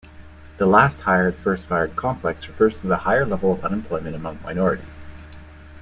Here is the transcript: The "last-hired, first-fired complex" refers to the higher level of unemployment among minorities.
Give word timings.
The 0.57 0.65
"last-hired, 0.65 1.35
first-fired 1.35 1.95
complex" 1.95 2.47
refers 2.47 2.81
to 2.81 2.87
the 2.87 2.97
higher 3.05 3.23
level 3.23 3.51
of 3.53 3.63
unemployment 3.63 4.15
among 4.15 4.39
minorities. 4.43 5.03